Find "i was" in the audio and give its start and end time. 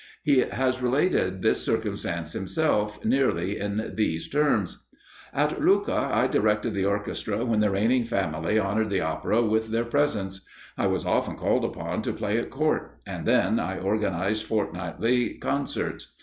10.75-11.05